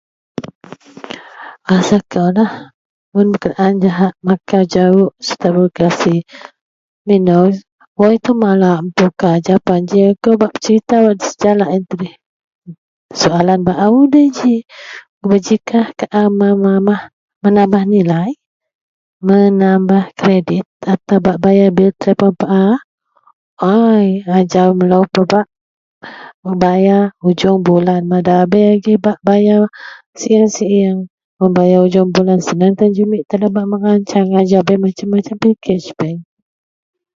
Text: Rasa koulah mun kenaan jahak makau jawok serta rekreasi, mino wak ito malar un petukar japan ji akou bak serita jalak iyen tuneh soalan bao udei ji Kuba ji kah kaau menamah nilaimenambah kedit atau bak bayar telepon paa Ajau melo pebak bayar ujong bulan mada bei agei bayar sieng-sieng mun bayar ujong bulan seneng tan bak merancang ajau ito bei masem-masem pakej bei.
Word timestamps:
Rasa 1.69 1.97
koulah 2.11 2.51
mun 3.13 3.27
kenaan 3.41 3.75
jahak 3.83 4.13
makau 4.27 4.63
jawok 4.73 5.11
serta 5.25 5.47
rekreasi, 5.57 6.17
mino 7.07 7.37
wak 7.99 8.11
ito 8.17 8.31
malar 8.43 8.75
un 8.81 8.85
petukar 8.95 9.35
japan 9.47 9.79
ji 9.89 9.99
akou 10.11 10.35
bak 10.41 10.53
serita 10.63 10.95
jalak 11.41 11.69
iyen 11.71 11.83
tuneh 11.89 12.13
soalan 13.21 13.59
bao 13.67 13.91
udei 14.03 14.29
ji 14.37 14.55
Kuba 15.19 15.37
ji 15.45 15.55
kah 15.69 15.87
kaau 15.99 16.27
menamah 17.43 17.83
nilaimenambah 17.91 20.03
kedit 20.19 20.67
atau 20.93 21.17
bak 21.25 21.37
bayar 21.43 21.69
telepon 22.01 22.33
paa 22.41 22.73
Ajau 24.37 24.69
melo 24.79 24.99
pebak 25.13 25.47
bayar 26.61 27.03
ujong 27.27 27.59
bulan 27.67 28.01
mada 28.11 28.37
bei 28.51 28.65
agei 28.73 28.97
bayar 29.27 29.61
sieng-sieng 30.19 30.97
mun 31.37 31.51
bayar 31.57 31.79
ujong 31.87 32.09
bulan 32.15 32.39
seneng 32.47 32.73
tan 32.77 33.47
bak 33.55 33.65
merancang 33.71 34.27
ajau 34.39 34.59
ito 34.61 34.67
bei 34.67 34.79
masem-masem 34.83 35.35
pakej 35.43 35.85
bei. 35.99 36.15